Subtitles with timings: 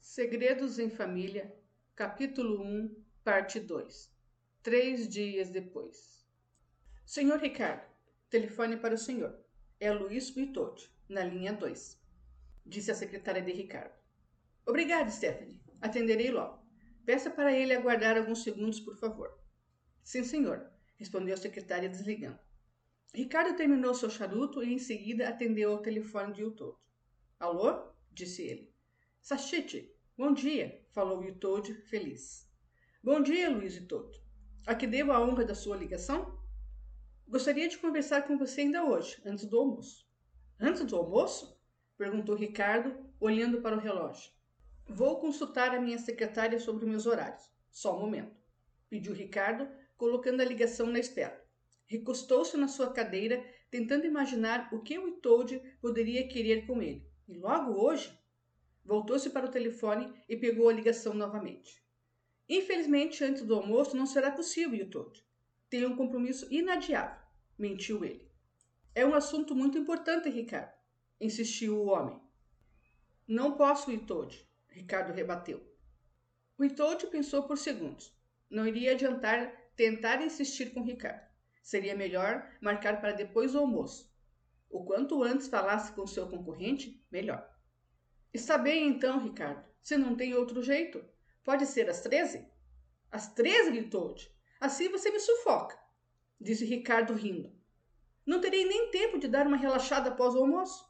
[0.00, 1.56] Segredos em Família,
[1.96, 4.14] capítulo 1, parte 2.
[4.62, 6.26] Três dias depois.
[7.06, 7.86] Senhor Ricardo,
[8.28, 9.34] telefone para o senhor.
[9.80, 11.98] É Luiz Bitode, na linha 2,
[12.66, 13.94] disse a secretária de Ricardo.
[14.66, 15.62] Obrigada, Stephanie.
[15.80, 16.62] Atenderei logo.
[17.06, 19.34] Peça para ele aguardar alguns segundos, por favor.
[20.04, 20.71] Sim, senhor,
[21.02, 22.38] respondeu a secretária desligando.
[23.12, 26.78] Ricardo terminou seu charuto e em seguida atendeu ao telefone de Utold.
[27.40, 27.92] Alô?
[28.12, 28.72] disse ele.
[29.20, 32.48] Sachite, bom dia, falou Utold, feliz.
[33.02, 34.16] Bom dia, Luiz Utold.
[34.64, 36.40] A que devo a honra da sua ligação?
[37.26, 40.08] Gostaria de conversar com você ainda hoje, antes do almoço.
[40.60, 41.60] Antes do almoço?
[41.98, 44.30] perguntou Ricardo, olhando para o relógio.
[44.88, 47.50] Vou consultar a minha secretária sobre meus horários.
[47.72, 48.36] Só um momento,
[48.88, 51.42] pediu Ricardo, colocando a ligação na espera.
[51.86, 57.06] Recostou-se na sua cadeira, tentando imaginar o que o Itold poderia querer com ele.
[57.28, 58.16] E logo hoje?
[58.84, 61.82] Voltou-se para o telefone e pegou a ligação novamente.
[62.48, 65.24] Infelizmente, antes do almoço não será possível, Itold.
[65.70, 67.20] Tenho um compromisso inadiável,
[67.58, 68.30] mentiu ele.
[68.94, 70.72] É um assunto muito importante, Ricardo,
[71.20, 72.20] insistiu o homem.
[73.26, 74.46] Não posso, Itold.
[74.68, 75.62] Ricardo rebateu.
[76.58, 78.12] O Itold pensou por segundos.
[78.50, 81.26] Não iria adiantar tentar insistir com Ricardo.
[81.62, 84.12] Seria melhor marcar para depois do almoço.
[84.68, 87.48] O quanto antes falasse com seu concorrente, melhor.
[88.32, 89.64] Está bem então, Ricardo.
[89.82, 91.04] Se não tem outro jeito,
[91.44, 92.46] pode ser às treze?
[93.10, 94.30] Às treze, Itold.
[94.60, 95.78] Assim você me sufoca,
[96.40, 97.52] disse Ricardo rindo.
[98.24, 100.88] Não terei nem tempo de dar uma relaxada após o almoço.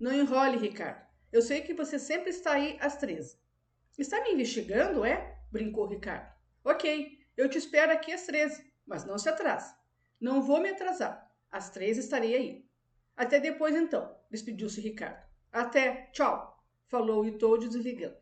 [0.00, 1.06] Não enrole, Ricardo.
[1.30, 3.38] Eu sei que você sempre está aí às 13.
[3.98, 5.38] Está me investigando, é?
[5.52, 6.32] Brincou Ricardo.
[6.64, 9.74] Ok, eu te espero aqui às 13, mas não se atrase.
[10.20, 11.30] Não vou me atrasar.
[11.50, 12.66] Às 13 estarei aí.
[13.16, 15.22] Até depois então, despediu-se Ricardo.
[15.52, 18.16] Até, tchau, falou Itold desligando.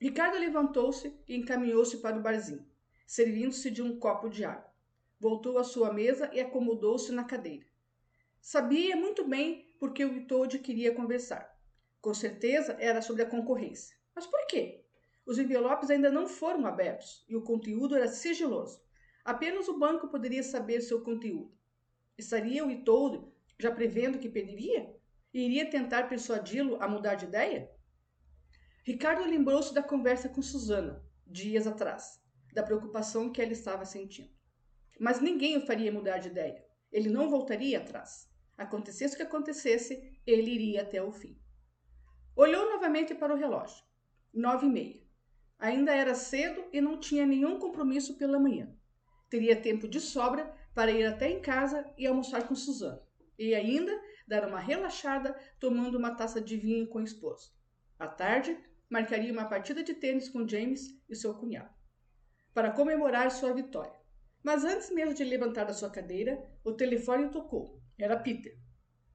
[0.00, 2.66] Ricardo levantou-se e encaminhou-se para o barzinho,
[3.06, 4.72] servindo-se de um copo de água.
[5.18, 7.66] Voltou à sua mesa e acomodou-se na cadeira.
[8.40, 11.54] Sabia muito bem porque o Itold queria conversar.
[12.00, 13.96] Com certeza era sobre a concorrência.
[14.14, 14.84] Mas por quê?
[15.26, 18.82] Os envelopes ainda não foram abertos e o conteúdo era sigiloso.
[19.24, 21.52] Apenas o banco poderia saber seu conteúdo.
[22.16, 23.24] Estaria o Itold
[23.58, 24.94] já prevendo que pediria?
[25.32, 27.70] E iria tentar persuadi-lo a mudar de ideia?
[28.84, 32.20] Ricardo lembrou-se da conversa com Susana, dias atrás,
[32.52, 34.30] da preocupação que ela estava sentindo.
[34.98, 36.64] Mas ninguém o faria mudar de ideia.
[36.90, 38.28] Ele não voltaria atrás.
[38.56, 41.38] Acontecesse o que acontecesse, ele iria até o fim.
[42.34, 43.84] Olhou novamente para o relógio.
[44.32, 45.09] Nove e meia.
[45.60, 48.74] Ainda era cedo e não tinha nenhum compromisso pela manhã.
[49.28, 53.02] Teria tempo de sobra para ir até em casa e almoçar com Suzana.
[53.38, 53.92] E ainda
[54.26, 57.52] dar uma relaxada tomando uma taça de vinho com o esposo.
[57.98, 61.74] À tarde, marcaria uma partida de tênis com James e seu cunhado.
[62.54, 64.00] Para comemorar sua vitória.
[64.42, 67.78] Mas antes mesmo de levantar da sua cadeira, o telefone tocou.
[67.98, 68.56] Era Peter.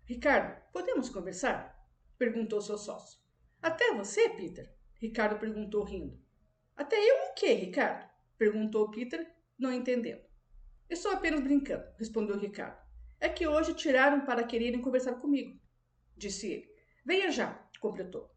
[0.06, 1.76] Ricardo, podemos conversar?
[2.20, 3.20] perguntou seu sócio.
[3.60, 4.72] Até você, Peter?
[5.02, 6.25] Ricardo perguntou rindo.
[6.76, 8.10] Até eu o quê, Ricardo?
[8.38, 10.22] perguntou Peter, não entendendo.
[10.90, 12.78] Estou apenas brincando, respondeu Ricardo.
[13.20, 15.60] É que hoje tiraram para quererem conversar comigo,
[16.18, 16.70] disse ele.
[17.06, 18.30] Venha já, completou.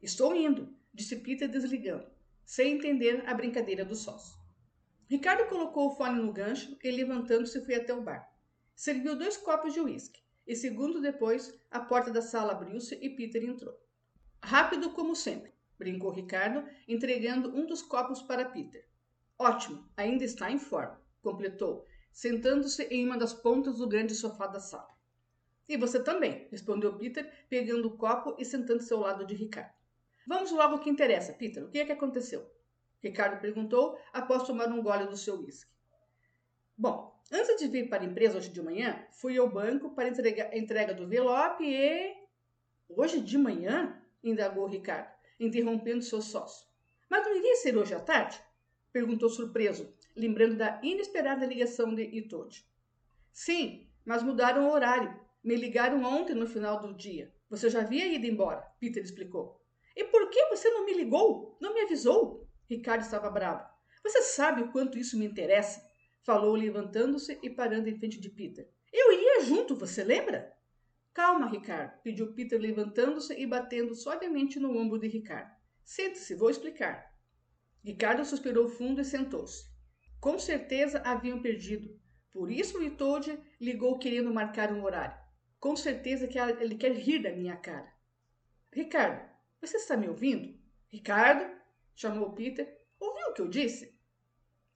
[0.00, 2.08] Estou indo, disse Peter desligando,
[2.44, 4.38] sem entender a brincadeira do sócio.
[5.08, 8.32] Ricardo colocou o fone no gancho e, levantando-se, foi até o bar.
[8.74, 13.42] Serviu dois copos de uísque e segundos depois a porta da sala abriu-se e Peter
[13.42, 13.74] entrou.
[14.42, 18.86] Rápido como sempre, brincou Ricardo, entregando um dos copos para Peter.
[19.36, 24.60] Ótimo, ainda está em forma, completou, sentando-se em uma das pontas do grande sofá da
[24.60, 24.94] sala.
[25.68, 29.74] E você também, respondeu Peter, pegando o copo e sentando-se ao lado de Ricardo.
[30.26, 31.64] Vamos logo ao que interessa, Peter.
[31.64, 32.48] O que é que aconteceu?
[33.02, 35.70] Ricardo perguntou após tomar um gole do seu uísque.
[36.76, 40.50] Bom, Antes de vir para a empresa hoje de manhã, fui ao banco para entregar
[40.52, 42.12] a entrega do envelope e.
[42.88, 44.02] Hoje de manhã?
[44.22, 45.08] indagou Ricardo,
[45.40, 46.68] interrompendo seu sócio.
[47.08, 48.40] Mas não iria ser hoje à tarde?
[48.92, 52.64] perguntou surpreso, lembrando da inesperada ligação de Itold.
[53.32, 55.18] Sim, mas mudaram o horário.
[55.42, 57.32] Me ligaram ontem no final do dia.
[57.48, 59.60] Você já havia ido embora, Peter explicou.
[59.96, 61.56] E por que você não me ligou?
[61.60, 62.46] Não me avisou?
[62.68, 63.68] Ricardo estava bravo.
[64.04, 65.80] Você sabe o quanto isso me interessa?
[66.22, 68.68] Falou levantando-se e parando em frente de Peter.
[68.92, 70.54] Eu iria junto, você lembra?
[71.12, 75.50] Calma, Ricardo, pediu Peter levantando-se e batendo suavemente no ombro de Ricardo.
[75.84, 77.12] Sente-se, vou explicar.
[77.84, 79.68] Ricardo suspirou fundo e sentou-se.
[80.20, 81.98] Com certeza haviam perdido,
[82.30, 85.18] Por isso o Itold ligou querendo marcar um horário.
[85.58, 87.92] Com certeza que ele quer rir da minha cara.
[88.72, 89.28] Ricardo,
[89.60, 90.56] você está me ouvindo?
[90.88, 91.50] Ricardo?
[91.94, 92.86] chamou Peter.
[93.00, 93.98] Ouviu o que eu disse?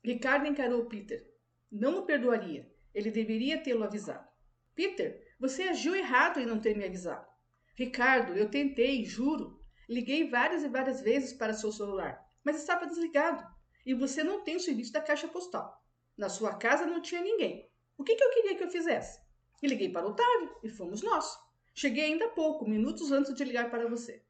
[0.02, 1.24] Ricardo encarou Peter.
[1.70, 2.70] Não o perdoaria.
[2.92, 4.28] Ele deveria tê-lo avisado.
[4.74, 7.26] Peter, você agiu errado em não ter me avisado.
[7.74, 9.60] Ricardo, eu tentei, juro.
[9.88, 13.44] Liguei várias e várias vezes para seu celular, mas estava desligado.
[13.84, 15.82] E você não tem o serviço da caixa postal.
[16.16, 17.68] Na sua casa não tinha ninguém.
[17.98, 19.20] O que, que eu queria que eu fizesse?
[19.62, 21.38] E liguei para o Otávio e fomos nós.
[21.74, 24.22] Cheguei ainda há pouco, minutos antes de ligar para você.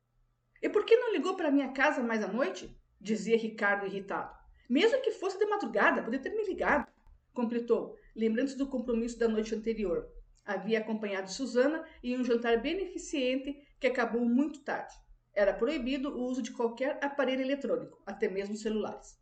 [0.63, 2.75] E por que não ligou para minha casa mais à noite?
[3.01, 4.35] Dizia Ricardo irritado.
[4.69, 6.91] Mesmo que fosse de madrugada, podia ter me ligado.
[7.35, 10.09] Completou, lembrando-se do compromisso da noite anterior.
[10.45, 14.95] Havia acompanhado Susana em um jantar beneficente que acabou muito tarde.
[15.33, 19.19] Era proibido o uso de qualquer aparelho eletrônico, até mesmo celulares.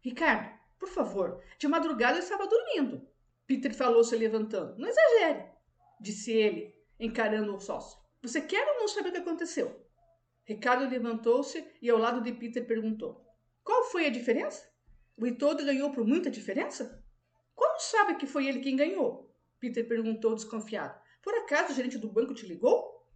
[0.00, 3.06] Ricardo, por favor, de madrugada eu estava dormindo.
[3.46, 4.78] Peter falou se levantando.
[4.78, 5.46] Não exagere,
[6.00, 7.98] disse ele, encarando o sócio.
[8.22, 9.86] Você quer ou não saber o que aconteceu?
[10.44, 13.24] Ricardo levantou-se e ao lado de Peter perguntou:
[13.64, 14.70] Qual foi a diferença?
[15.16, 17.04] O Itodo ganhou por muita diferença?
[17.54, 19.29] Como sabe que foi ele quem ganhou?
[19.60, 20.98] Peter perguntou desconfiado.
[21.22, 23.06] Por acaso o gerente do banco te ligou?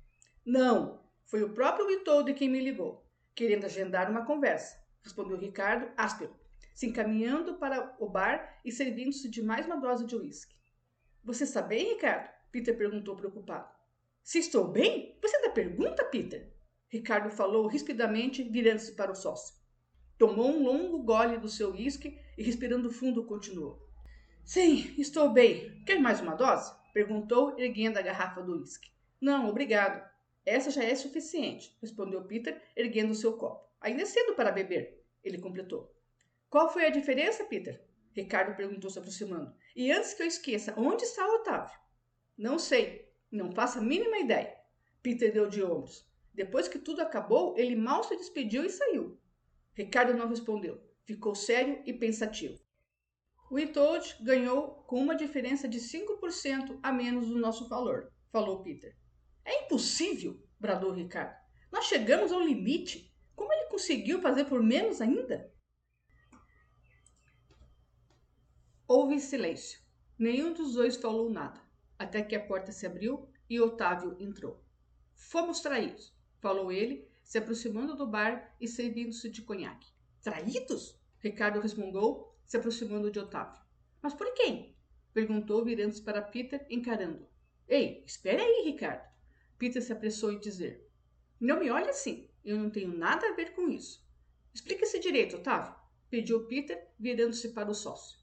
[0.45, 3.05] Não, foi o próprio Itodo quem me ligou,
[3.35, 6.37] querendo agendar uma conversa, respondeu Ricardo áspero,
[6.75, 10.55] se encaminhando para o bar e servindo-se de mais uma dose de uísque.
[11.23, 12.29] Você está bem, Ricardo?
[12.53, 13.73] Peter perguntou preocupado.
[14.23, 15.19] Se estou bem?
[15.23, 16.53] Você ainda pergunta, Peter?
[16.89, 19.55] Ricardo falou rispidamente, virando-se para o sócio.
[20.19, 23.85] Tomou um longo gole do seu uísque e, respirando fundo, continuou.
[24.45, 25.83] Sim, estou bem.
[25.87, 26.71] Quer mais uma dose?
[26.93, 28.91] Perguntou, erguendo a garrafa do uísque.
[29.19, 30.07] Não, obrigado.
[30.45, 33.67] Essa já é suficiente, respondeu Peter, erguendo seu copo.
[33.81, 35.91] Ainda é cedo para beber, ele completou.
[36.51, 37.83] Qual foi a diferença, Peter?
[38.13, 39.51] Ricardo perguntou se aproximando.
[39.75, 41.79] E antes que eu esqueça, onde está o Otávio?
[42.37, 44.55] Não sei, não faço a mínima ideia.
[45.03, 46.07] Peter deu de ombros.
[46.35, 49.19] Depois que tudo acabou, ele mal se despediu e saiu.
[49.73, 50.79] Ricardo não respondeu.
[51.07, 52.64] Ficou sério e pensativo.
[53.55, 58.97] O Itold ganhou com uma diferença de 5% a menos do nosso valor, falou Peter.
[59.45, 61.37] É impossível, bradou Ricardo.
[61.71, 63.15] Nós chegamos ao limite.
[63.37, 65.55] Como ele conseguiu fazer por menos ainda?
[68.89, 69.79] Houve silêncio.
[70.19, 71.63] Nenhum dos dois falou nada,
[71.97, 74.61] até que a porta se abriu e Otávio entrou.
[75.15, 79.93] Fomos traídos falou ele, se aproximando do bar e servindo-se de conhaque.
[80.23, 81.01] Traídos?
[81.21, 83.63] Ricardo resmungou, se aproximando de Otávio.
[84.03, 84.77] Mas por quem?
[85.13, 87.27] perguntou, virando-se para Peter, encarando.
[87.69, 89.09] Ei, espere aí, Ricardo.
[89.59, 90.91] Peter se apressou em dizer.
[91.41, 92.29] Não me olhe assim.
[92.45, 94.05] Eu não tenho nada a ver com isso.
[94.53, 95.75] Explique-se direito, Otávio,
[96.11, 98.19] pediu Peter, virando-se para o sócio.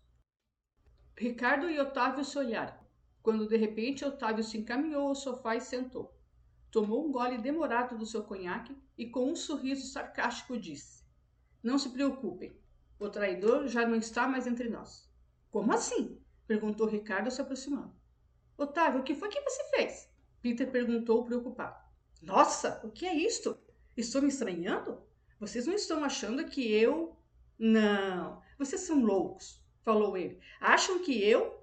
[1.18, 2.78] Ricardo e Otávio se olharam,
[3.22, 6.16] quando de repente Otávio se encaminhou ao sofá e sentou
[6.72, 11.04] tomou um gole demorado do seu conhaque e, com um sorriso sarcástico, disse:
[11.62, 12.58] Não se preocupem,
[13.02, 15.10] o traidor já não está mais entre nós.
[15.50, 16.22] Como assim?
[16.46, 17.92] perguntou Ricardo, se aproximando.
[18.56, 20.08] Otávio, o que foi que você fez?
[20.40, 21.82] Peter perguntou, preocupado.
[22.22, 23.58] Nossa, o que é isto?
[23.98, 25.02] Estou me estranhando?
[25.40, 27.18] Vocês não estão achando que eu.
[27.58, 30.40] Não, vocês são loucos, falou ele.
[30.60, 31.60] Acham que eu.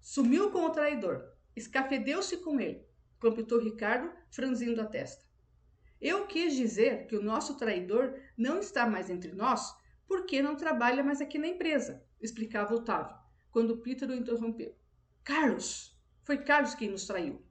[0.00, 2.84] Sumiu com o traidor, escafedeu-se com ele,
[3.20, 5.24] completou Ricardo, franzindo a testa.
[6.00, 9.80] Eu quis dizer que o nosso traidor não está mais entre nós
[10.12, 13.16] porque não trabalha mais aqui na empresa, explicava Otávio,
[13.50, 14.76] quando Peter o interrompeu.
[15.24, 15.98] Carlos!
[16.22, 17.42] Foi Carlos quem nos traiu,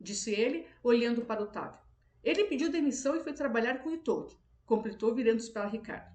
[0.00, 1.80] disse ele, olhando para Otávio.
[2.22, 6.14] Ele pediu demissão e foi trabalhar com o Itold, completou virando-se para Ricardo.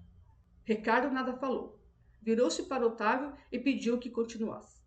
[0.64, 1.78] Ricardo nada falou.
[2.22, 4.80] Virou-se para Otávio e pediu que continuasse.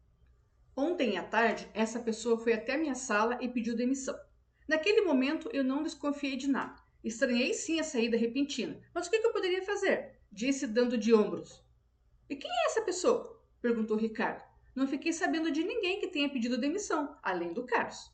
[0.76, 4.20] Ontem à tarde, essa pessoa foi até minha sala e pediu demissão.
[4.68, 6.82] Naquele momento, eu não desconfiei de nada.
[7.04, 10.23] Estranhei sim a saída repentina, mas o que eu poderia fazer?
[10.36, 11.64] Disse, dando de ombros.
[12.28, 13.40] E quem é essa pessoa?
[13.62, 14.44] perguntou Ricardo.
[14.76, 18.12] Não fiquei sabendo de ninguém que tenha pedido demissão, além do Carlos.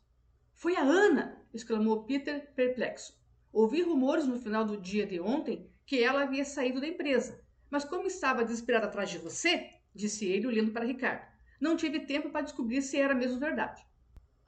[0.53, 1.41] Foi a Ana!
[1.53, 3.17] exclamou Peter, perplexo.
[3.53, 7.41] Ouvi rumores no final do dia de ontem que ela havia saído da empresa.
[7.69, 11.25] Mas como estava desesperada atrás de você, disse ele, olhando para Ricardo.
[11.61, 13.81] Não tive tempo para descobrir se era mesmo verdade.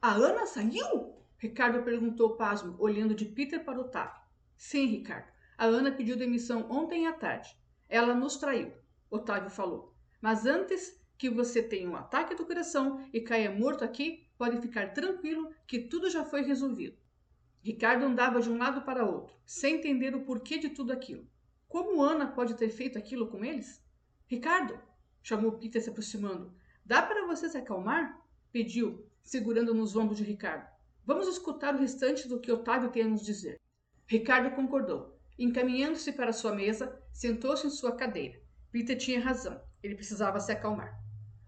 [0.02, 1.16] A Ana saiu?
[1.38, 4.20] Ricardo perguntou pasmo, olhando de Peter para Otávio.
[4.58, 5.32] Sim, Ricardo.
[5.56, 7.61] A Ana pediu demissão ontem à tarde.
[7.92, 8.72] Ela nos traiu,
[9.10, 9.94] Otávio falou.
[10.18, 14.94] Mas antes que você tenha um ataque do coração e caia morto aqui, pode ficar
[14.94, 16.96] tranquilo que tudo já foi resolvido.
[17.62, 21.28] Ricardo andava de um lado para outro, sem entender o porquê de tudo aquilo.
[21.68, 23.84] Como Ana pode ter feito aquilo com eles?
[24.26, 24.80] Ricardo,
[25.22, 26.50] chamou Peter se aproximando.
[26.86, 28.18] Dá para você se acalmar?
[28.50, 30.66] Pediu, segurando nos ombros de Ricardo.
[31.04, 33.60] Vamos escutar o restante do que Otávio tem a nos dizer.
[34.06, 35.20] Ricardo concordou.
[35.42, 38.40] Encaminhando-se para sua mesa, sentou-se em sua cadeira.
[38.70, 39.60] Peter tinha razão.
[39.82, 40.96] Ele precisava se acalmar.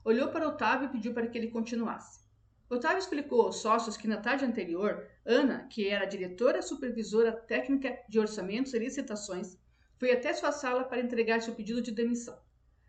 [0.04, 2.24] Olhou para Otávio e pediu para que ele continuasse.
[2.68, 8.18] Otávio explicou aos sócios que na tarde anterior, Ana, que era diretora supervisora técnica de
[8.18, 9.56] orçamentos e licitações,
[9.96, 12.36] foi até sua sala para entregar seu pedido de demissão.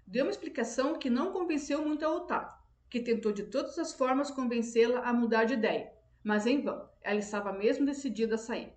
[0.08, 2.58] Deu uma explicação que não convenceu muito a Otávio,
[2.90, 5.94] que tentou de todas as formas convencê-la a mudar de ideia,
[6.24, 8.74] mas em vão, ela estava mesmo decidida a sair.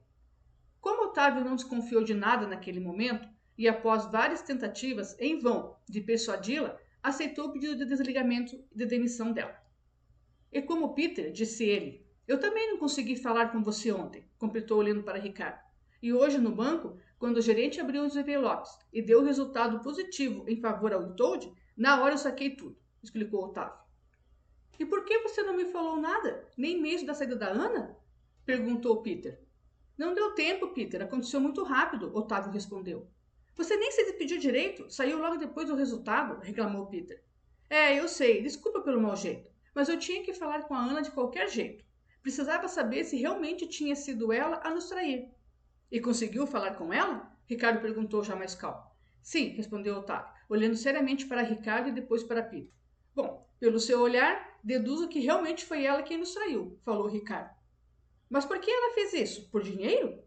[0.80, 6.00] Como Otávio não desconfiou de nada naquele momento, e após várias tentativas, em vão, de
[6.00, 9.56] persuadi-la, aceitou o pedido de desligamento e de demissão dela.
[10.52, 15.02] E como Peter, disse ele, eu também não consegui falar com você ontem, completou olhando
[15.02, 15.60] para Ricardo.
[16.00, 20.44] E hoje no banco, quando o gerente abriu os envelopes e deu o resultado positivo
[20.48, 23.78] em favor ao Toad, na hora eu saquei tudo, explicou Otávio.
[24.78, 27.96] E por que você não me falou nada, nem mesmo da saída da Ana?
[28.44, 29.40] perguntou Peter.
[29.98, 31.02] Não deu tempo, Peter.
[31.02, 33.06] Aconteceu muito rápido, Otávio respondeu.
[33.56, 37.22] Você nem se despediu direito, saiu logo depois do resultado, reclamou Peter.
[37.68, 41.02] É, eu sei, desculpa pelo mau jeito mas eu tinha que falar com a Ana
[41.02, 41.84] de qualquer jeito.
[42.20, 45.30] Precisava saber se realmente tinha sido ela a nos trair.
[45.88, 47.32] E conseguiu falar com ela?
[47.46, 48.82] Ricardo perguntou já mais calmo.
[49.22, 52.72] Sim, respondeu Otávio, olhando seriamente para Ricardo e depois para Peter.
[53.14, 57.54] Bom, pelo seu olhar, deduzo que realmente foi ela quem nos traiu, falou Ricardo.
[58.28, 59.48] Mas por que ela fez isso?
[59.50, 60.22] Por dinheiro?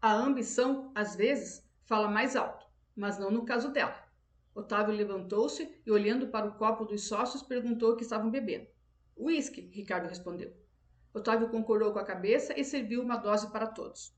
[0.00, 3.96] A ambição, às vezes, fala mais alto, mas não no caso dela.
[4.54, 8.66] Otávio levantou-se e, olhando para o copo dos sócios, perguntou o que estavam bebendo.
[9.16, 10.52] Whisky, Ricardo respondeu.
[11.14, 14.14] Otávio concordou com a cabeça e serviu uma dose para todos.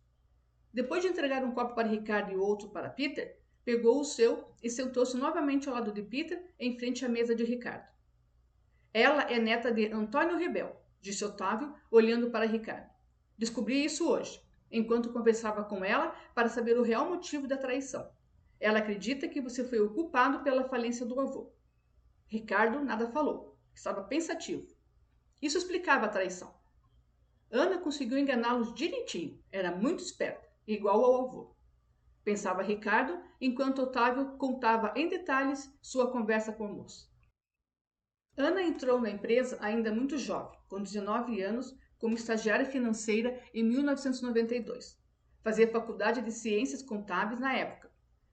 [0.73, 4.69] Depois de entregar um copo para Ricardo e outro para Peter, pegou o seu e
[4.69, 7.89] sentou-se novamente ao lado de Peter, em frente à mesa de Ricardo.
[8.93, 12.91] Ela é neta de Antônio Rebel, disse Otávio, olhando para Ricardo.
[13.37, 18.11] Descobri isso hoje, enquanto conversava com ela para saber o real motivo da traição.
[18.59, 21.53] Ela acredita que você foi o culpado pela falência do avô.
[22.27, 23.55] Ricardo nada falou.
[23.75, 24.67] Estava pensativo.
[25.43, 26.55] Isso explicava a traição.
[27.51, 29.39] Ana conseguiu enganá-los direitinho.
[29.53, 31.55] Era muito esperta, igual ao avô.
[32.25, 37.07] Pensava Ricardo, enquanto Otávio contava em detalhes sua conversa com a moça.
[38.37, 44.99] Ana entrou na empresa ainda muito jovem, com 19 anos, como estagiária financeira em 1992.
[45.43, 47.85] Fazia faculdade de ciências contábeis na época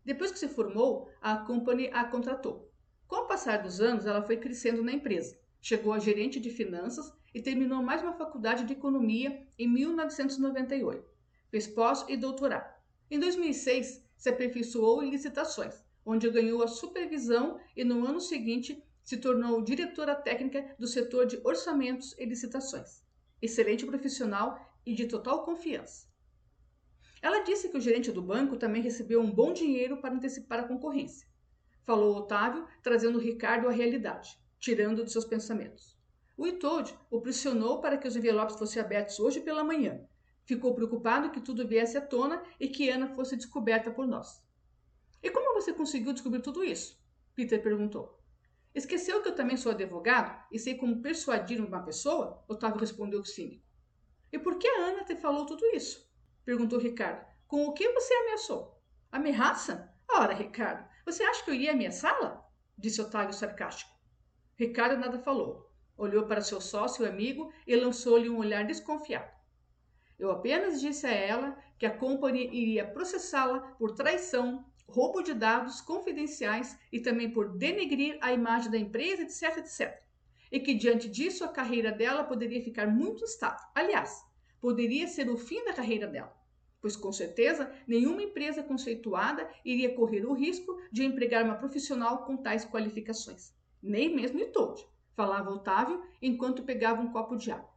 [0.03, 2.71] depois que se formou, a Company a contratou.
[3.07, 5.37] Com o passar dos anos, ela foi crescendo na empresa.
[5.61, 11.05] Chegou a gerente de finanças e terminou mais uma faculdade de economia em 1998.
[11.51, 12.73] Fez pós e doutorado.
[13.11, 19.17] Em 2006, se aperfeiçoou em licitações, onde ganhou a supervisão e no ano seguinte se
[19.17, 23.03] tornou diretora técnica do setor de orçamentos e licitações.
[23.41, 26.07] Excelente profissional e de total confiança.
[27.21, 30.67] Ela disse que o gerente do banco também recebeu um bom dinheiro para antecipar a
[30.67, 31.27] concorrência.
[31.83, 35.97] Falou Otávio, trazendo Ricardo à realidade, tirando de seus pensamentos.
[36.37, 40.01] O Itold o pressionou para que os envelopes fossem abertos hoje pela manhã.
[40.45, 44.43] Ficou preocupado que tudo viesse à tona e que Ana fosse descoberta por nós.
[45.21, 46.99] E como você conseguiu descobrir tudo isso?
[47.35, 48.20] Peter perguntou.
[48.73, 52.43] Esqueceu que eu também sou advogado e sei como persuadir uma pessoa?
[52.47, 53.65] Otávio respondeu cínico.
[54.31, 56.09] E por que a Ana te falou tudo isso?
[56.45, 57.25] Perguntou Ricardo.
[57.47, 58.81] Com o que você ameaçou?
[59.11, 59.93] Ameaça?
[60.09, 62.47] Ora, Ricardo, você acha que eu iria ameaçá-la?
[62.77, 63.91] Disse Otávio sarcástico.
[64.55, 65.69] Ricardo nada falou.
[65.97, 69.29] Olhou para seu sócio e amigo e lançou-lhe um olhar desconfiado.
[70.17, 75.79] Eu apenas disse a ela que a Company iria processá-la por traição, roubo de dados
[75.79, 80.01] confidenciais e também por denegrir a imagem da empresa, etc, etc.
[80.51, 83.65] E que diante disso a carreira dela poderia ficar muito instável.
[83.73, 84.21] Aliás,
[84.59, 86.35] poderia ser o fim da carreira dela,
[86.81, 92.35] pois com certeza nenhuma empresa conceituada iria correr o risco de empregar uma profissional com
[92.35, 93.53] tais qualificações.
[93.81, 97.71] Nem mesmo Itold, falava Otávio enquanto pegava um copo de água.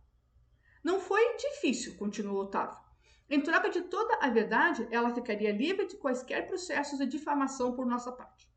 [0.83, 2.84] Não foi difícil, continuou Otávio.
[3.29, 7.87] Em troca de toda a verdade, ela ficaria livre de quaisquer processos de difamação por
[7.87, 8.49] nossa parte.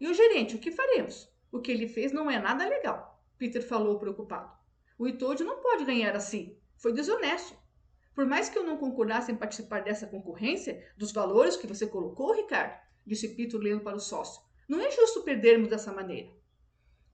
[0.00, 1.32] E o gerente, o que faremos?
[1.50, 4.52] O que ele fez não é nada legal, Peter falou preocupado.
[4.98, 6.58] O Itold não pode ganhar assim.
[6.76, 7.56] Foi desonesto.
[8.14, 12.34] Por mais que eu não concordasse em participar dessa concorrência, dos valores que você colocou,
[12.34, 16.30] Ricardo, disse Pito lendo para o sócio, não é justo perdermos dessa maneira.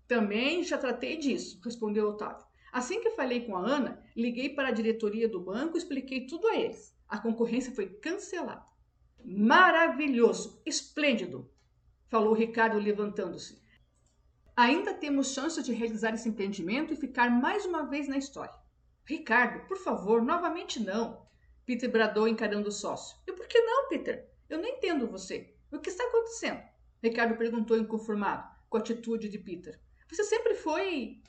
[0.07, 2.47] Também já tratei disso, respondeu Otávio.
[2.73, 6.49] Assim que falei com a Ana, liguei para a diretoria do banco e expliquei tudo
[6.49, 6.97] a eles.
[7.07, 8.64] A concorrência foi cancelada.
[9.23, 11.52] Maravilhoso, esplêndido,
[12.09, 13.61] falou Ricardo levantando-se.
[14.57, 18.55] Ainda temos chance de realizar esse empreendimento e ficar mais uma vez na história.
[19.05, 21.26] Ricardo, por favor, novamente não.
[21.67, 23.17] Peter bradou encarando o sócio.
[23.26, 24.29] E por que não, Peter?
[24.49, 25.55] Eu não entendo você.
[25.71, 26.62] O que está acontecendo?
[27.02, 29.79] Ricardo perguntou inconformado, com a atitude de Peter.
[30.11, 31.21] Você sempre foi.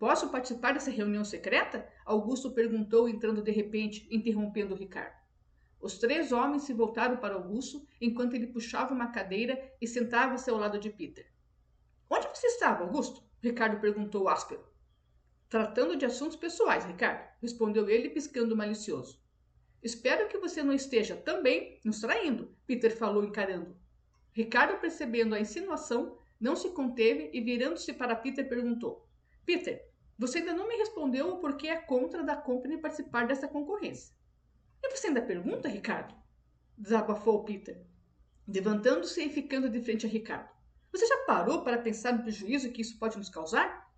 [0.00, 1.86] Posso participar dessa reunião secreta?
[2.06, 5.14] Augusto perguntou, entrando de repente, interrompendo Ricardo.
[5.78, 10.56] Os três homens se voltaram para Augusto enquanto ele puxava uma cadeira e sentava-se ao
[10.56, 11.30] lado de Peter.
[12.08, 13.22] Onde você estava, Augusto?
[13.42, 14.64] Ricardo perguntou áspero.
[15.50, 19.20] Tratando de assuntos pessoais, Ricardo, respondeu ele, piscando malicioso.
[19.82, 23.76] Espero que você não esteja também nos traindo, Peter falou encarando.
[24.32, 29.06] Ricardo, percebendo a insinuação, não se conteve e, virando-se para Peter, perguntou:
[29.44, 29.89] Peter,
[30.20, 34.14] você ainda não me respondeu o porquê é contra da Company participar dessa concorrência.
[34.82, 36.14] E você ainda pergunta, Ricardo?
[36.76, 37.82] Desabafou Peter,
[38.46, 40.50] levantando-se e ficando de frente a Ricardo.
[40.92, 43.90] Você já parou para pensar no prejuízo que isso pode nos causar?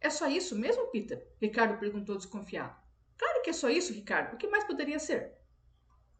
[0.00, 1.26] É só isso mesmo, Peter?
[1.42, 2.80] Ricardo perguntou desconfiado.
[3.18, 4.34] Claro que é só isso, Ricardo.
[4.34, 5.36] O que mais poderia ser?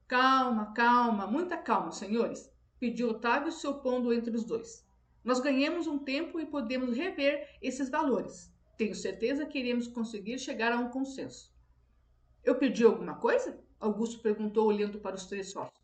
[0.08, 4.84] Calma, calma, muita calma, senhores, pediu Otávio se opondo entre os dois.
[5.22, 8.52] Nós ganhamos um tempo e podemos rever esses valores.
[8.76, 11.54] Tenho certeza que iremos conseguir chegar a um consenso.
[12.42, 13.58] Eu perdi alguma coisa?
[13.78, 15.82] Augusto perguntou, olhando para os três sócios.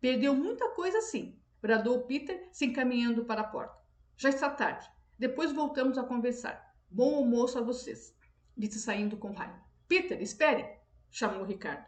[0.00, 3.78] Perdeu muita coisa, sim, bradou Peter, se encaminhando para a porta.
[4.16, 4.90] Já está tarde.
[5.18, 6.74] Depois voltamos a conversar.
[6.90, 8.14] Bom almoço a vocês,
[8.56, 9.62] disse saindo com raiva.
[9.86, 10.66] Peter, espere!
[11.10, 11.86] chamou Ricardo.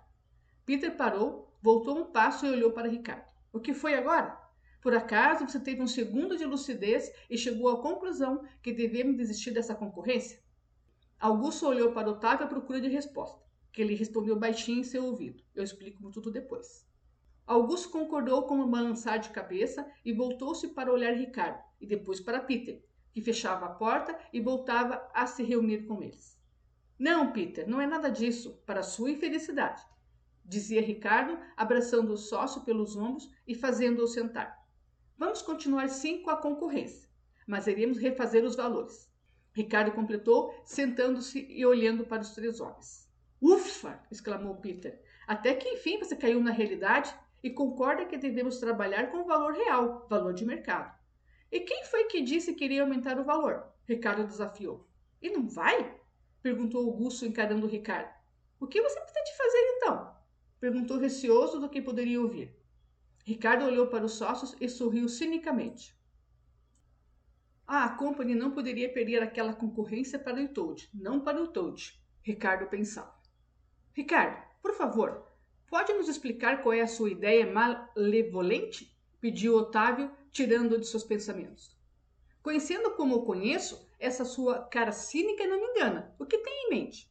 [0.64, 3.24] Peter parou, voltou um passo e olhou para Ricardo.
[3.52, 4.38] O que foi agora?
[4.80, 9.50] Por acaso você teve um segundo de lucidez e chegou à conclusão que devemos desistir
[9.50, 10.43] dessa concorrência?
[11.24, 15.42] Augusto olhou para Otávio à procura de resposta, que ele respondeu baixinho em seu ouvido.
[15.54, 16.86] Eu explico tudo depois.
[17.46, 22.40] Augusto concordou com um balançar de cabeça e voltou-se para olhar Ricardo e depois para
[22.40, 26.38] Peter, que fechava a porta e voltava a se reunir com eles.
[26.98, 29.82] Não, Peter, não é nada disso, para sua infelicidade,
[30.44, 34.62] dizia Ricardo, abraçando o sócio pelos ombros e fazendo-o sentar.
[35.16, 37.08] Vamos continuar sim com a concorrência,
[37.46, 39.13] mas iremos refazer os valores.
[39.54, 43.08] Ricardo completou, sentando-se e olhando para os três homens.
[43.40, 44.02] Ufa!
[44.10, 45.00] exclamou Peter.
[45.26, 49.52] Até que enfim você caiu na realidade e concorda que devemos trabalhar com o valor
[49.54, 50.92] real, valor de mercado.
[51.52, 53.64] E quem foi que disse que iria aumentar o valor?
[53.86, 54.88] Ricardo desafiou.
[55.22, 55.98] E não vai?
[56.42, 58.12] perguntou Augusto encarando Ricardo.
[58.58, 60.14] O que você pretende fazer então?
[60.58, 62.50] perguntou receoso do que poderia ouvir.
[63.24, 65.96] Ricardo olhou para os sócios e sorriu cinicamente.
[67.66, 72.66] A Company não poderia perder aquela concorrência para o Toad, não para o Toad, Ricardo
[72.66, 73.14] pensava.
[73.94, 75.26] Ricardo, por favor,
[75.66, 78.94] pode nos explicar qual é a sua ideia malevolente?
[79.18, 81.74] pediu Otávio, tirando-o de seus pensamentos.
[82.42, 86.14] Conhecendo como o conheço, essa sua cara cínica não me engana.
[86.18, 87.10] O que tem em mente?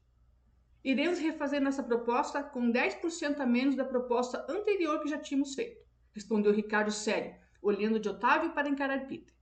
[0.84, 5.84] Iremos refazer nossa proposta com 10% a menos da proposta anterior que já tínhamos feito,
[6.14, 9.33] respondeu Ricardo sério, olhando de Otávio para encarar Peter.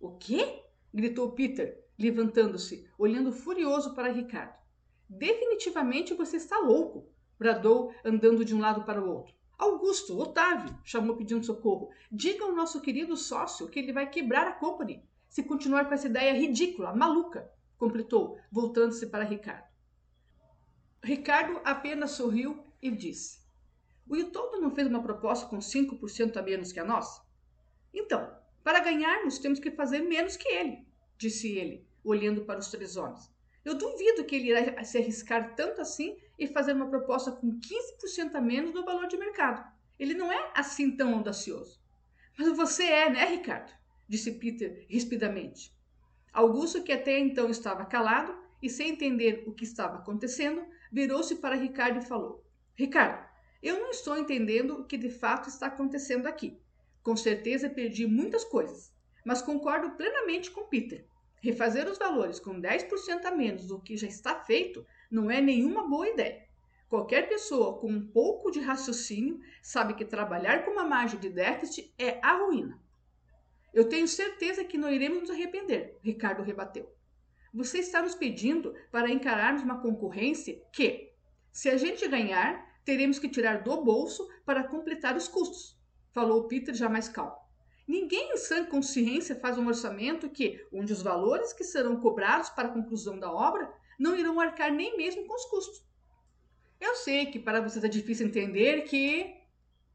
[0.00, 0.64] O quê?
[0.92, 4.58] gritou Peter, levantando-se, olhando furioso para Ricardo.
[5.08, 7.06] Definitivamente você está louco,
[7.38, 9.34] bradou, andando de um lado para o outro.
[9.58, 11.90] Augusto, Otávio, chamou pedindo socorro.
[12.10, 16.08] Diga ao nosso querido sócio que ele vai quebrar a company se continuar com essa
[16.08, 19.68] ideia ridícula, maluca, completou, voltando-se para Ricardo.
[21.02, 23.38] Ricardo apenas sorriu e disse:
[24.08, 27.22] O Itondo não fez uma proposta com 5% a menos que a nossa?
[27.94, 32.96] Então, para ganharmos, temos que fazer menos que ele, disse ele, olhando para os três
[32.96, 33.30] homens.
[33.64, 38.34] Eu duvido que ele irá se arriscar tanto assim e fazer uma proposta com 15%
[38.34, 39.70] a menos do valor de mercado.
[39.98, 41.78] Ele não é assim tão audacioso.
[42.38, 43.72] Mas você é, né, Ricardo?
[44.08, 45.72] disse Peter rispidamente.
[46.32, 51.54] Augusto, que até então estava calado e sem entender o que estava acontecendo, virou-se para
[51.54, 52.44] Ricardo e falou:
[52.74, 53.24] Ricardo,
[53.62, 56.58] eu não estou entendendo o que de fato está acontecendo aqui.
[57.02, 58.92] Com certeza perdi muitas coisas,
[59.24, 61.06] mas concordo plenamente com Peter.
[61.42, 65.88] Refazer os valores com 10% a menos do que já está feito não é nenhuma
[65.88, 66.46] boa ideia.
[66.90, 71.94] Qualquer pessoa com um pouco de raciocínio sabe que trabalhar com uma margem de déficit
[71.98, 72.78] é a ruína.
[73.72, 76.92] Eu tenho certeza que não iremos nos arrepender, Ricardo rebateu.
[77.54, 81.12] Você está nos pedindo para encararmos uma concorrência que,
[81.50, 85.79] se a gente ganhar, teremos que tirar do bolso para completar os custos
[86.12, 87.36] falou Peter já mais calmo.
[87.86, 92.68] Ninguém em sã consciência faz um orçamento que, onde os valores que serão cobrados para
[92.68, 95.84] a conclusão da obra não irão arcar nem mesmo com os custos.
[96.80, 99.36] Eu sei que para vocês é difícil entender que.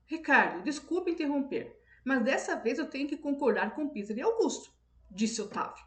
[0.08, 4.72] Ricardo, desculpe interromper, mas dessa vez eu tenho que concordar com Peter e Augusto,
[5.10, 5.84] disse Otávio.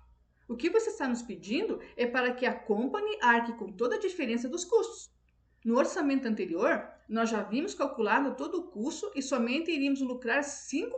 [0.49, 4.01] O que você está nos pedindo é para que a company arque com toda a
[4.01, 5.15] diferença dos custos.
[5.65, 10.93] No orçamento anterior, nós já vimos calculado todo o custo e somente iríamos lucrar 5%.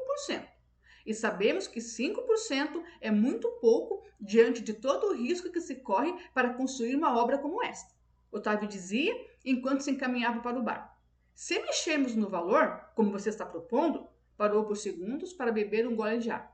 [1.07, 6.13] E sabemos que 5% é muito pouco diante de todo o risco que se corre
[6.35, 7.95] para construir uma obra como esta.
[8.31, 10.99] Otávio dizia enquanto se encaminhava para o bar.
[11.35, 16.19] Se mexermos no valor, como você está propondo, parou por segundos para beber um gole
[16.19, 16.51] de água.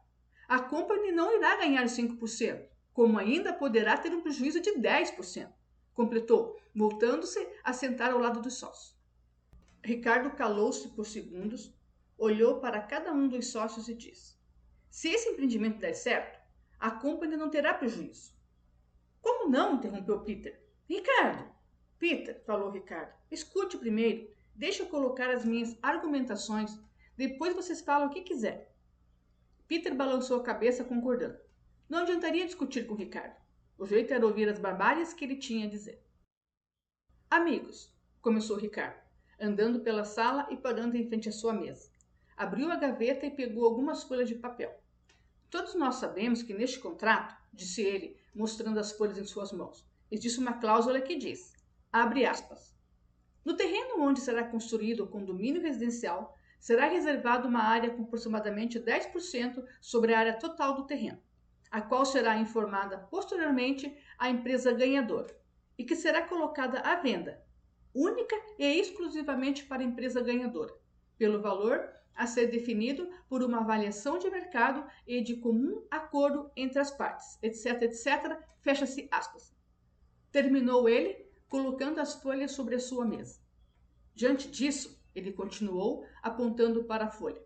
[0.48, 5.52] A company não irá ganhar 5%, como ainda poderá ter um prejuízo de 10%,
[5.92, 8.95] completou, voltando-se a sentar ao lado dos sócios.
[9.86, 11.72] Ricardo calou-se por segundos,
[12.18, 14.34] olhou para cada um dos sócios e disse:
[14.90, 16.40] Se esse empreendimento der certo,
[16.76, 18.34] a company não terá prejuízo.
[19.22, 19.76] Como não?
[19.76, 20.60] interrompeu Peter.
[20.88, 21.48] Ricardo!
[22.00, 26.76] Peter, falou Ricardo, escute primeiro, deixa eu colocar as minhas argumentações,
[27.16, 28.74] depois vocês falam o que quiser.
[29.68, 31.38] Peter balançou a cabeça concordando.
[31.88, 33.36] Não adiantaria discutir com Ricardo.
[33.78, 36.04] O jeito era ouvir as barbáries que ele tinha a dizer.
[37.30, 39.05] Amigos, começou Ricardo,
[39.40, 41.90] andando pela sala e parando em frente à sua mesa.
[42.36, 44.74] Abriu a gaveta e pegou algumas folhas de papel.
[45.50, 50.38] Todos nós sabemos que neste contrato, disse ele, mostrando as folhas em suas mãos, existe
[50.38, 51.54] uma cláusula que diz,
[51.92, 52.74] abre aspas,
[53.44, 59.64] no terreno onde será construído o condomínio residencial, será reservada uma área com aproximadamente 10%
[59.80, 61.22] sobre a área total do terreno,
[61.70, 65.32] a qual será informada posteriormente à empresa ganhadora
[65.78, 67.40] e que será colocada à venda,
[67.96, 70.74] única e exclusivamente para a empresa ganhadora,
[71.16, 76.78] pelo valor a ser definido por uma avaliação de mercado e de comum acordo entre
[76.78, 78.38] as partes, etc, etc.
[78.60, 79.54] Fecha-se aspas.
[80.30, 83.40] Terminou ele, colocando as folhas sobre a sua mesa.
[84.14, 87.42] Diante disso, ele continuou, apontando para a folha.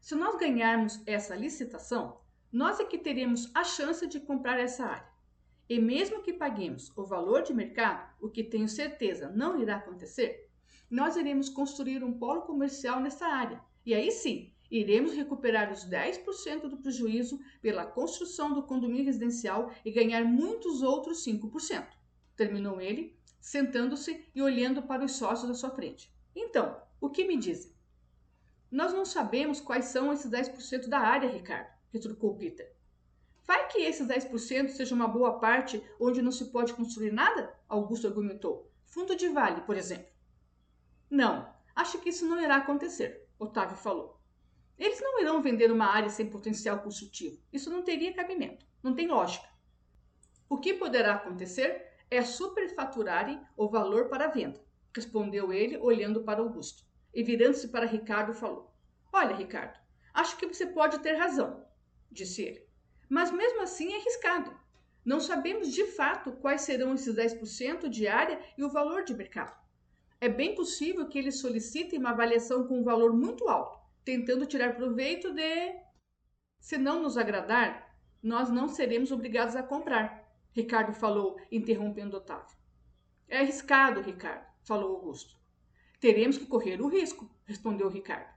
[0.00, 2.20] Se nós ganharmos essa licitação,
[2.52, 5.15] nós é que teremos a chance de comprar essa área.
[5.68, 10.48] E mesmo que paguemos o valor de mercado, o que tenho certeza não irá acontecer,
[10.88, 13.60] nós iremos construir um polo comercial nessa área.
[13.84, 19.90] E aí sim, iremos recuperar os 10% do prejuízo pela construção do condomínio residencial e
[19.90, 21.86] ganhar muitos outros 5%.
[22.36, 26.12] Terminou ele, sentando-se e olhando para os sócios à sua frente.
[26.34, 27.72] Então, o que me dizem?
[28.70, 32.74] Nós não sabemos quais são esses 10% da área, Ricardo, retrucou Peter.
[33.46, 37.54] Vai que esses 10% seja uma boa parte onde não se pode construir nada?
[37.68, 38.72] Augusto argumentou.
[38.84, 40.10] Fundo de vale, por exemplo.
[41.08, 44.20] Não, acho que isso não irá acontecer, Otávio falou.
[44.76, 47.40] Eles não irão vender uma área sem potencial construtivo.
[47.52, 48.66] Isso não teria cabimento.
[48.82, 49.48] Não tem lógica.
[50.48, 54.62] O que poderá acontecer é superfaturarem o valor para a venda,
[54.94, 56.84] respondeu ele, olhando para Augusto.
[57.12, 58.72] E virando-se para Ricardo, falou:
[59.12, 59.78] Olha, Ricardo,
[60.12, 61.66] acho que você pode ter razão,
[62.10, 62.65] disse ele.
[63.08, 64.58] Mas mesmo assim é arriscado.
[65.04, 69.56] Não sabemos de fato quais serão esses 10% de área e o valor de mercado.
[70.20, 74.74] É bem possível que eles solicitem uma avaliação com um valor muito alto, tentando tirar
[74.74, 75.76] proveito de.
[76.58, 82.56] Se não nos agradar, nós não seremos obrigados a comprar, Ricardo falou, interrompendo Otávio.
[83.28, 85.36] É arriscado, Ricardo, falou Augusto.
[86.00, 88.34] Teremos que correr o risco, respondeu Ricardo.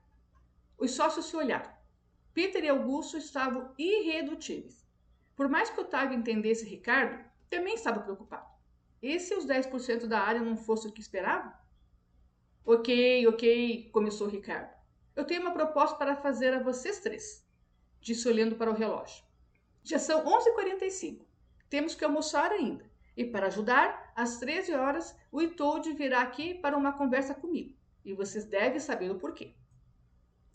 [0.78, 1.79] Os sócios se olharam.
[2.40, 4.88] Peter e Augusto estavam irredutíveis.
[5.36, 8.48] Por mais que Otávio entendesse Ricardo, também estava preocupado.
[9.02, 11.54] E se os 10% da área não fosse o que esperava?
[12.64, 14.74] Ok, ok, começou Ricardo.
[15.18, 17.46] Eu tenho uma proposta para fazer a vocês três,
[18.00, 19.22] disse olhando para o relógio.
[19.84, 21.26] Já são 11h45.
[21.70, 22.90] Temos que almoçar ainda.
[23.18, 27.76] E para ajudar, às 13 horas, o Itold virá aqui para uma conversa comigo.
[28.06, 29.59] E vocês devem saber o porquê.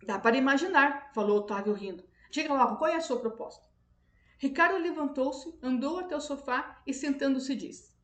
[0.04, 2.04] Dá para imaginar, falou Otávio rindo.
[2.30, 3.66] Diga logo, qual é a sua proposta?
[4.38, 7.94] Ricardo levantou-se, andou até o sofá e sentando-se disse: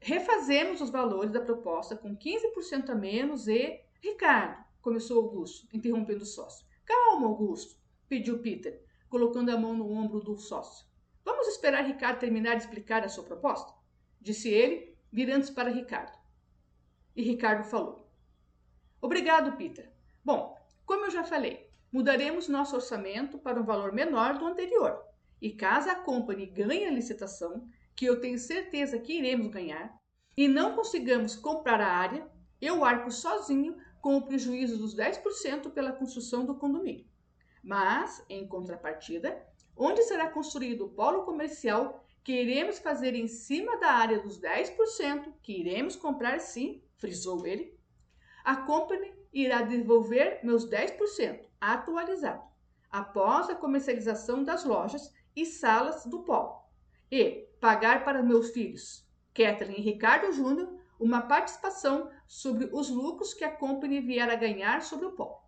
[0.00, 3.80] Refazemos os valores da proposta com 15% a menos e.
[4.02, 6.66] Ricardo, começou Augusto, interrompendo o sócio.
[6.84, 7.76] Calma, Augusto,
[8.08, 10.86] pediu Peter, colocando a mão no ombro do sócio.
[11.22, 13.72] Vamos esperar Ricardo terminar de explicar a sua proposta?
[14.20, 16.18] Disse ele, virando-se para Ricardo.
[17.14, 18.10] E Ricardo falou:
[19.00, 19.92] Obrigado, Peter.
[20.24, 20.59] Bom,
[21.10, 25.02] eu já falei, mudaremos nosso orçamento para um valor menor do anterior.
[25.42, 29.92] E caso a company ganhe a licitação, que eu tenho certeza que iremos ganhar,
[30.36, 35.92] e não consigamos comprar a área, eu arco sozinho com o prejuízo dos 10% pela
[35.92, 37.04] construção do condomínio.
[37.60, 39.44] Mas, em contrapartida,
[39.76, 45.32] onde será construído o polo comercial que iremos fazer em cima da área dos 10%
[45.42, 47.76] que iremos comprar sim, frisou ele,
[48.44, 52.42] a company irá devolver meus 10% atualizado
[52.90, 56.60] após a comercialização das lojas e salas do polo.
[57.10, 63.44] e pagar para meus filhos, Kathleen e Ricardo Júnior, uma participação sobre os lucros que
[63.44, 65.44] a company vier a ganhar sobre o pó.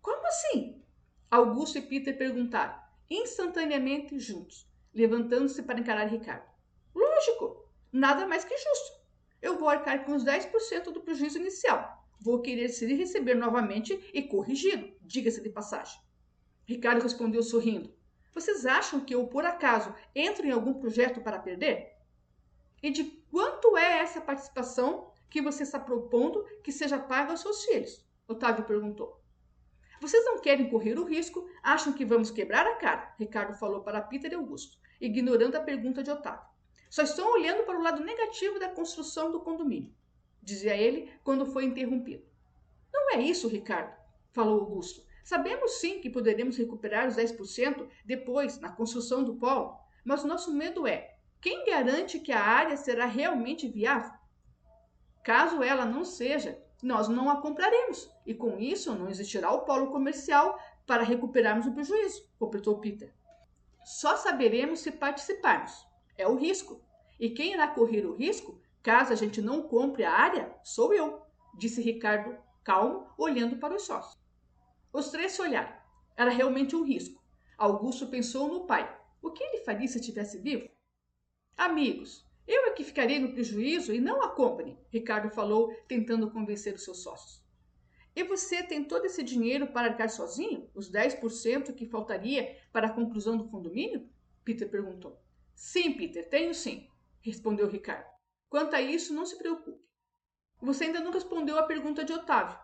[0.00, 0.82] Como assim?
[1.30, 2.78] Augusto e Peter perguntaram,
[3.10, 6.48] instantaneamente juntos, levantando-se para encarar Ricardo.
[6.94, 9.00] Lógico, nada mais que justo.
[9.40, 12.05] Eu vou arcar com os 10% do prejuízo inicial.
[12.20, 16.00] Vou querer se receber novamente e corrigido, diga-se de passagem.
[16.66, 17.94] Ricardo respondeu sorrindo.
[18.34, 21.96] Vocês acham que eu, por acaso, entro em algum projeto para perder?
[22.82, 27.64] E de quanto é essa participação que você está propondo que seja paga aos seus
[27.64, 28.04] filhos?
[28.28, 29.22] Otávio perguntou.
[30.00, 34.02] Vocês não querem correr o risco, acham que vamos quebrar a cara, Ricardo falou para
[34.02, 36.46] Peter e Augusto, ignorando a pergunta de Otávio.
[36.90, 39.94] Só estão olhando para o lado negativo da construção do condomínio,
[40.46, 42.24] dizia ele quando foi interrompido.
[42.92, 43.94] Não é isso, Ricardo,
[44.32, 45.04] falou Augusto.
[45.24, 50.54] Sabemos sim que poderemos recuperar os 10% depois, na construção do polo, mas o nosso
[50.54, 54.12] medo é: quem garante que a área será realmente viável?
[55.24, 59.90] Caso ela não seja, nós não a compraremos e com isso não existirá o polo
[59.90, 60.56] comercial
[60.86, 63.12] para recuperarmos o prejuízo, completou Peter.
[63.84, 65.86] Só saberemos se participarmos.
[66.16, 66.80] É o risco.
[67.18, 71.20] E quem irá correr o risco, caso a gente não compre a área, sou eu,
[71.58, 74.16] disse Ricardo, calmo, olhando para os sócios.
[74.92, 75.76] Os três se olharam.
[76.16, 77.20] Era realmente um risco.
[77.58, 78.96] Augusto pensou no pai.
[79.20, 80.68] O que ele faria se estivesse vivo?
[81.56, 86.72] Amigos, eu é que ficarei no prejuízo e não a company, Ricardo falou, tentando convencer
[86.72, 87.44] os seus sócios.
[88.14, 90.70] E você tem todo esse dinheiro para arcar sozinho?
[90.72, 94.08] Os 10% que faltaria para a conclusão do condomínio?
[94.44, 95.20] Peter perguntou.
[95.56, 96.88] Sim, Peter, tenho sim,
[97.20, 98.15] respondeu Ricardo.
[98.48, 99.84] Quanto a isso, não se preocupe.
[100.60, 102.58] Você ainda não respondeu à pergunta de Otávio.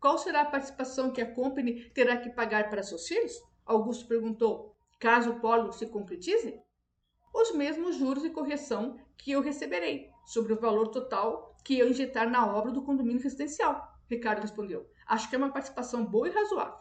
[0.00, 3.32] Qual será a participação que a company terá que pagar para seus filhos?
[3.64, 6.62] Augusto perguntou, caso o polo se concretize?
[7.36, 12.30] os mesmos juros e correção que eu receberei sobre o valor total que eu injetar
[12.30, 13.94] na obra do condomínio residencial.
[14.08, 14.88] Ricardo respondeu.
[15.06, 16.78] Acho que é uma participação boa e razoável.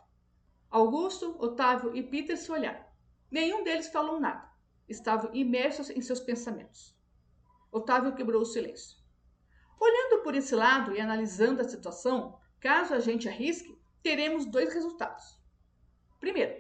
[0.70, 2.84] Augusto, Otávio e Peter se olharam.
[3.30, 4.50] Nenhum deles falou nada.
[4.88, 6.95] Estavam imersos em seus pensamentos.
[7.76, 8.98] Otávio quebrou o silêncio.
[9.78, 15.38] Olhando por esse lado e analisando a situação, caso a gente arrisque, teremos dois resultados.
[16.18, 16.56] Primeiro,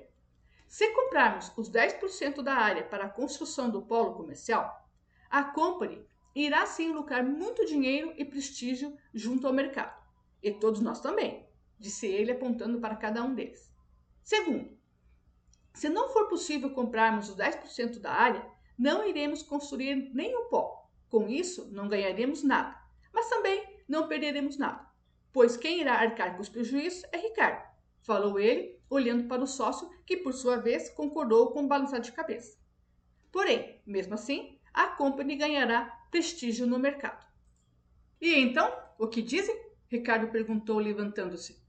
[0.68, 4.90] se comprarmos os 10% da área para a construção do polo comercial,
[5.30, 9.98] a company irá sim lucrar muito dinheiro e prestígio junto ao mercado.
[10.44, 11.48] E todos nós também,
[11.80, 13.74] disse ele apontando para cada um deles.
[14.22, 14.78] Segundo,
[15.74, 18.46] se não for possível comprarmos os 10% da área,
[18.78, 20.85] não iremos construir nenhum polo.
[21.16, 22.78] Com isso, não ganharemos nada,
[23.14, 24.86] mas também não perderemos nada,
[25.32, 27.66] pois quem irá arcar com os prejuízos é Ricardo,
[28.02, 32.12] falou ele, olhando para o sócio, que por sua vez concordou com um balançar de
[32.12, 32.60] cabeça.
[33.32, 37.26] Porém, mesmo assim, a company ganhará prestígio no mercado.
[38.20, 39.58] E então, o que dizem?
[39.88, 41.64] Ricardo perguntou, levantando-se.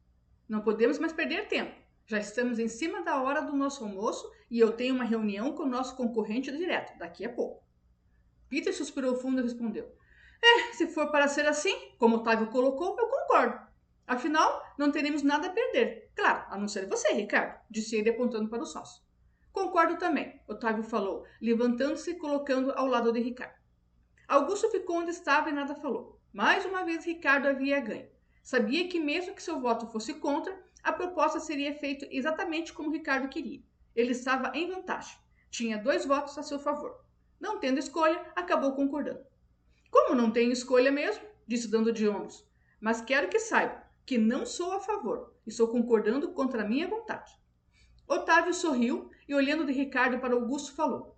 [0.48, 1.72] Não podemos mais perder tempo.
[2.04, 5.62] Já estamos em cima da hora do nosso almoço e eu tenho uma reunião com
[5.62, 7.65] o nosso concorrente direto daqui a pouco.
[8.48, 9.90] Peter suspirou fundo e respondeu:
[10.42, 13.66] É, se for para ser assim, como Otávio colocou, eu concordo.
[14.06, 16.10] Afinal, não teremos nada a perder.
[16.14, 19.02] Claro, a não ser você, Ricardo, disse ele apontando para o sócio.
[19.52, 23.56] Concordo também, Otávio falou, levantando-se e colocando ao lado de Ricardo.
[24.28, 26.20] Augusto ficou onde estava e nada falou.
[26.32, 28.08] Mais uma vez, Ricardo havia ganho.
[28.42, 33.28] Sabia que, mesmo que seu voto fosse contra, a proposta seria feita exatamente como Ricardo
[33.28, 33.62] queria.
[33.94, 35.18] Ele estava em vantagem.
[35.50, 37.05] Tinha dois votos a seu favor.
[37.40, 39.24] Não tendo escolha, acabou concordando.
[39.90, 42.46] Como não tenho escolha mesmo, disse dando de ombros.
[42.80, 47.32] Mas quero que saiba, que não sou a favor, estou concordando contra a minha vontade.
[48.06, 51.16] Otávio sorriu e, olhando de Ricardo para Augusto, falou: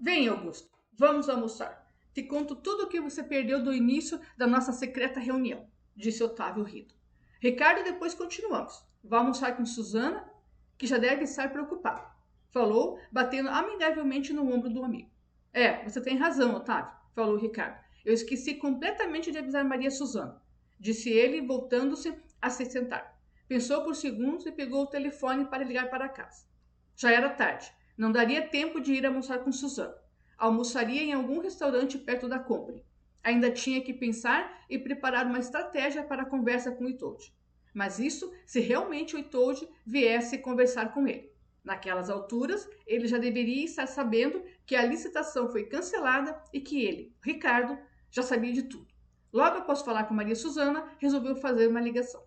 [0.00, 1.86] Vem, Augusto, vamos almoçar.
[2.14, 6.64] Te conto tudo o que você perdeu do início da nossa secreta reunião, disse Otávio
[6.64, 6.94] rindo.
[7.40, 8.84] Ricardo, depois continuamos.
[9.02, 10.28] Vá almoçar com Susana,
[10.76, 12.04] que já deve estar preocupada.
[12.50, 15.10] Falou, batendo amigavelmente no ombro do amigo.
[15.52, 17.78] É, você tem razão, Otávio, falou Ricardo.
[18.04, 20.40] Eu esqueci completamente de avisar Maria Susana,
[20.78, 23.18] disse ele, voltando-se a se sentar.
[23.48, 26.46] Pensou por segundos e pegou o telefone para ligar para casa.
[26.94, 27.72] Já era tarde.
[27.96, 29.96] Não daria tempo de ir almoçar com Suzana.
[30.36, 32.82] Almoçaria em algum restaurante perto da compra.
[33.24, 37.32] Ainda tinha que pensar e preparar uma estratégia para a conversa com Itold.
[37.74, 41.32] Mas isso se realmente o Itold viesse conversar com ele.
[41.64, 47.16] Naquelas alturas, ele já deveria estar sabendo que a licitação foi cancelada e que ele,
[47.24, 47.78] Ricardo,
[48.10, 48.86] já sabia de tudo.
[49.32, 52.22] Logo após falar com Maria Suzana, resolveu fazer uma ligação.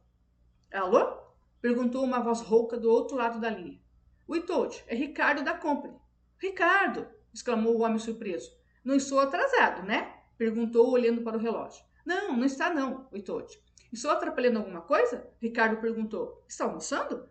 [0.74, 1.22] Alô?
[1.62, 3.80] Perguntou uma voz rouca do outro lado da linha.
[4.28, 5.96] Oi, Toad, é Ricardo da Company.
[6.40, 7.08] Ricardo!
[7.32, 8.52] exclamou o homem surpreso.
[8.84, 10.12] Não estou atrasado, né?
[10.36, 11.86] Perguntou olhando para o relógio.
[12.04, 13.62] Não, não está não, Oitode.
[13.94, 15.30] Estou atrapalhando alguma coisa?
[15.40, 16.44] Ricardo perguntou.
[16.48, 17.30] Está almoçando?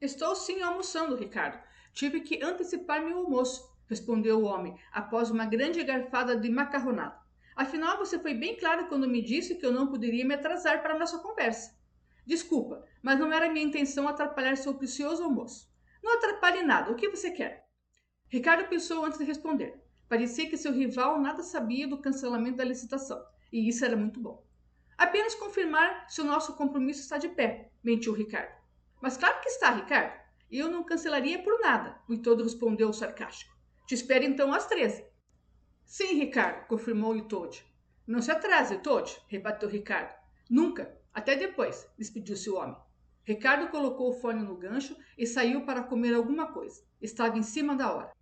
[0.00, 1.62] Estou sim almoçando, Ricardo.
[1.92, 7.16] Tive que antecipar meu almoço, respondeu o homem, após uma grande garfada de macarronada.
[7.54, 10.94] Afinal, você foi bem claro quando me disse que eu não poderia me atrasar para
[10.94, 11.78] a nossa conversa.
[12.26, 15.72] Desculpa, mas não era minha intenção atrapalhar seu precioso almoço.
[16.02, 16.90] Não atrapalhe nada.
[16.90, 17.68] O que você quer?
[18.28, 19.80] Ricardo pensou antes de responder.
[20.08, 24.44] Parecia que seu rival nada sabia do cancelamento da licitação, e isso era muito bom.
[24.98, 28.54] Apenas confirmar se o nosso compromisso está de pé, mentiu Ricardo.
[29.00, 30.18] Mas claro que está, Ricardo.
[30.50, 33.53] Eu não cancelaria por nada, o todo respondeu sarcástico.
[33.86, 35.04] Te espero então às treze.
[35.84, 37.64] Sim, Ricardo, confirmou Itode.
[38.06, 40.14] Não se atrase, Itode, rebateu Ricardo.
[40.48, 40.98] Nunca.
[41.12, 42.76] Até depois, despediu-se o homem.
[43.24, 46.82] Ricardo colocou o fone no gancho e saiu para comer alguma coisa.
[47.00, 48.12] Estava em cima da hora.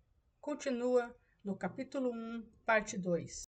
[0.41, 3.52] Continua no capítulo 1, parte 2.